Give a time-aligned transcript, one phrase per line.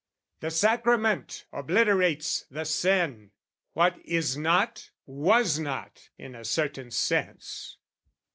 [0.39, 3.29] The sacrament obliterates the sin:
[3.73, 7.77] What is not, was not, in a certain sense.